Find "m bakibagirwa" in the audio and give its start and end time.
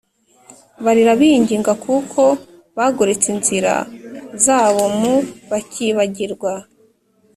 4.99-6.53